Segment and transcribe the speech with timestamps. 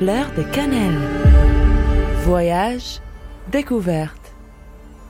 [0.00, 0.98] Fleur de cannelle.
[2.24, 3.02] Voyage,
[3.52, 4.32] découverte,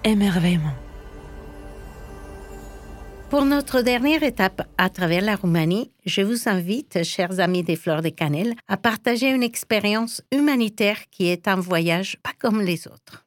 [0.02, 0.74] émerveillement.
[3.29, 8.03] Pour notre dernière étape à travers la Roumanie, je vous invite, chers amis des Fleurs
[8.03, 13.25] de Cannelle, à partager une expérience humanitaire qui est un voyage pas comme les autres.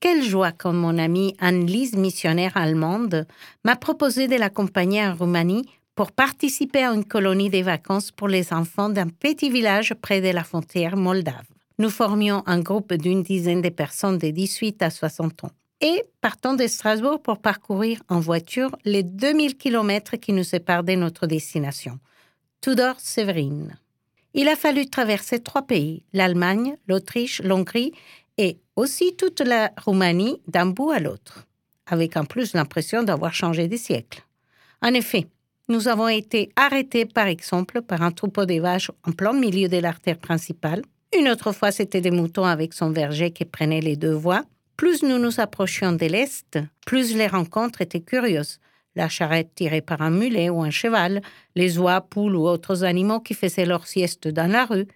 [0.00, 3.24] Quelle joie quand mon amie Anne-Lise, missionnaire allemande,
[3.64, 5.64] m'a proposé de l'accompagner en Roumanie
[5.98, 10.28] pour participer à une colonie de vacances pour les enfants d'un petit village près de
[10.28, 11.48] la frontière moldave.
[11.80, 15.50] Nous formions un groupe d'une dizaine de personnes de 18 à 60 ans
[15.80, 20.92] et partons de Strasbourg pour parcourir en voiture les 2000 km qui nous séparent de
[20.92, 21.98] notre destination,
[22.60, 23.76] Tudor-Séverine.
[24.34, 27.90] Il a fallu traverser trois pays, l'Allemagne, l'Autriche, l'Hongrie
[28.36, 31.48] et aussi toute la Roumanie d'un bout à l'autre,
[31.86, 34.22] avec en plus l'impression d'avoir changé des siècles.
[34.80, 35.26] En effet,
[35.68, 39.76] nous avons été arrêtés, par exemple, par un troupeau de vaches en plein milieu de
[39.76, 40.82] l'artère principale.
[41.16, 44.44] Une autre fois, c'était des moutons avec son verger qui prenaient les deux voies.
[44.76, 48.60] Plus nous nous approchions de l'Est, plus les rencontres étaient curieuses.
[48.94, 51.20] La charrette tirée par un mulet ou un cheval,
[51.54, 54.86] les oies, poules ou autres animaux qui faisaient leur sieste dans la rue.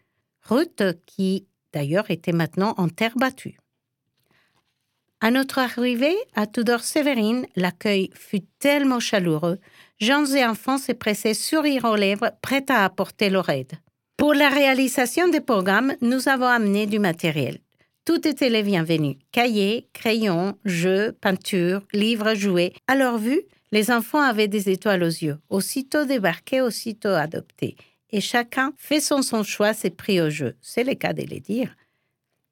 [0.48, 3.58] Route qui, d'ailleurs, était maintenant en terre battue.
[5.20, 9.60] À notre arrivée à Tudor-Séverine, l'accueil fut tellement chaleureux
[10.00, 13.72] jeunes et enfants se pressaient sourire aux lèvres, prêts à apporter leur aide.
[14.16, 17.58] Pour la réalisation des programmes, nous avons amené du matériel.
[18.04, 19.16] Tout était les bienvenus.
[19.30, 22.72] Cahiers, crayons, jeux, peintures, livres, jouets.
[22.88, 25.38] À leur vue, les enfants avaient des étoiles aux yeux.
[25.48, 27.76] Aussitôt débarqués, aussitôt adoptés.
[28.10, 30.54] Et chacun fait son, son choix, s'est pris au jeu.
[30.60, 31.74] C'est le cas de les dire.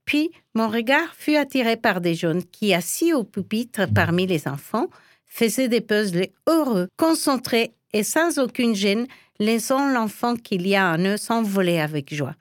[0.04, 4.88] Puis, mon regard fut attiré par des jeunes qui, assis au pupitre parmi les enfants,
[5.30, 9.06] faisaient des puzzles heureux, concentrés et sans aucune gêne,
[9.38, 12.34] laissant l'enfant qu'il y a en eux s'envoler avec joie.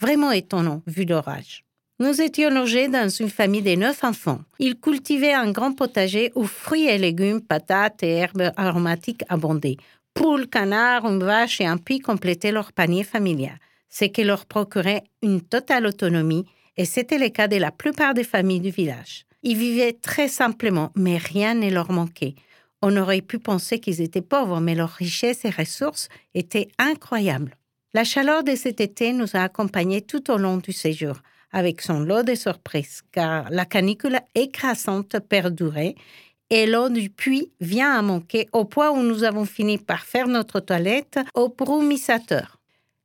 [0.00, 1.64] Vraiment étonnant, vu l'orage.
[2.00, 4.40] Nous étions logés dans une famille de neuf enfants.
[4.60, 9.76] Ils cultivaient un grand potager où fruits et légumes, patates et herbes aromatiques abondaient.
[10.14, 15.02] Poules, canards, une vache et un puits complétaient leur panier familial, ce qui leur procurait
[15.22, 16.46] une totale autonomie,
[16.76, 19.26] et c'était le cas de la plupart des familles du village.
[19.42, 22.34] Ils vivaient très simplement, mais rien ne leur manquait.
[22.82, 27.56] On aurait pu penser qu'ils étaient pauvres, mais leurs richesses et ressources étaient incroyables.
[27.94, 31.16] La chaleur de cet été nous a accompagnés tout au long du séjour,
[31.52, 35.94] avec son lot de surprises, car la canicule écrasante perdurait
[36.50, 40.28] et l'eau du puits vient à manquer au point où nous avons fini par faire
[40.28, 42.58] notre toilette au brumissateur.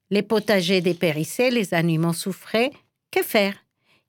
[0.09, 2.71] Les potagers dépérissaient, les animaux souffraient.
[3.11, 3.55] Que faire?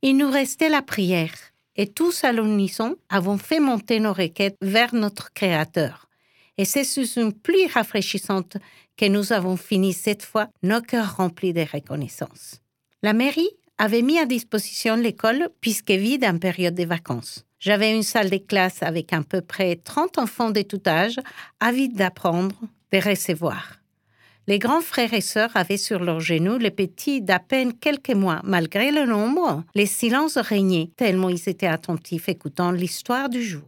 [0.02, 1.34] Il nous restait la prière
[1.76, 6.08] et tous à l'unisson avons fait monter nos requêtes vers notre Créateur.
[6.56, 8.56] Et c'est sous une pluie rafraîchissante
[8.96, 12.60] que nous avons fini cette fois nos cœurs remplis de reconnaissance.
[13.02, 17.44] La mairie avait mis à disposition l'école puisque vide en période de vacances.
[17.58, 21.18] J'avais une salle de classe avec à peu près 30 enfants de tout âge,
[21.60, 22.54] avides d'apprendre,
[22.92, 23.78] de recevoir.
[24.46, 28.42] Les grands frères et sœurs avaient sur leurs genoux les petits d'à peine quelques mois.
[28.44, 33.66] Malgré le nombre, les silences régnaient, tellement ils étaient attentifs écoutant l'histoire du jour.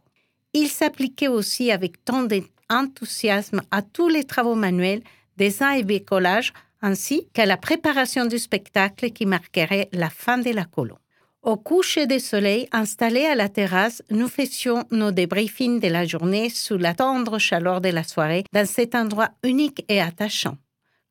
[0.52, 5.02] Ils s'appliquaient aussi avec tant d'enthousiasme à tous les travaux manuels,
[5.38, 10.64] dessins et bricolage, ainsi qu'à la préparation du spectacle qui marquerait la fin de la
[10.64, 10.98] colo.
[11.42, 16.50] Au coucher du soleil, installés à la terrasse, nous faisions nos débriefings de la journée
[16.50, 20.58] sous la tendre chaleur de la soirée dans cet endroit unique et attachant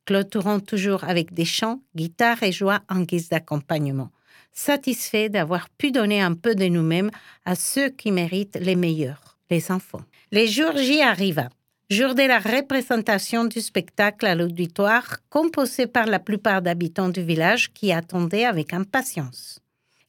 [0.06, 4.12] clôturons toujours avec des chants, guitares et joie en guise d'accompagnement,
[4.54, 7.12] satisfaits d'avoir pu donner un peu de nous-mêmes
[7.44, 10.04] à ceux qui méritent les meilleurs, les enfants.
[10.32, 11.50] Les jours J arriva,
[11.90, 17.74] jour de la représentation du spectacle à l'auditoire, composé par la plupart d'habitants du village
[17.74, 19.60] qui attendaient avec impatience.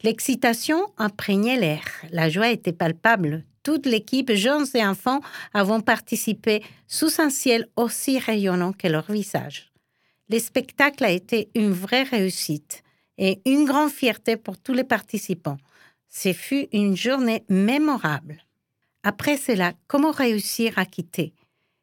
[0.03, 3.45] L'excitation imprégnait l'air, la joie était palpable.
[3.63, 5.21] Toute l'équipe, jeunes et enfants,
[5.53, 9.73] avons participé sous un ciel aussi rayonnant que leur visage
[10.29, 12.83] le spectacle a été une vraie réussite
[13.19, 15.59] et une grande fierté pour tous les participants.
[16.09, 18.43] Ce fut une journée mémorable.
[19.03, 21.33] Après cela, comment réussir à quitter?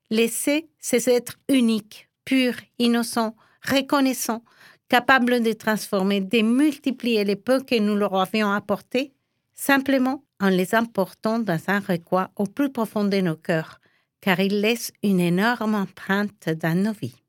[0.10, 4.44] Laisser ces êtres uniques, purs, innocents, reconnaissants,
[4.90, 9.13] capables de transformer, de multiplier les peu que nous leur avions apportés,
[9.54, 13.80] simplement en les emportant dans un recoin au plus profond de nos cœurs,
[14.19, 17.23] car ils laissent une énorme empreinte dans nos vies.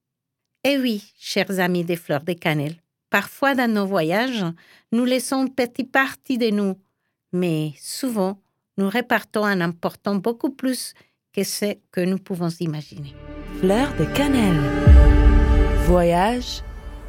[0.67, 2.77] Eh oui, chers amis des fleurs de cannelle,
[3.11, 4.47] parfois dans nos voyages,
[4.93, 6.77] nous laissons une petite partie de nous,
[7.35, 8.41] mais souvent,
[8.79, 10.95] nous répartons en emportant beaucoup plus
[11.35, 13.15] que ce que nous pouvons imaginer.
[13.61, 14.59] Fleurs de cannelle.
[15.85, 16.63] Voyage,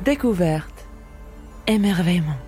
[0.04, 0.86] découverte,
[1.66, 2.44] émerveillement.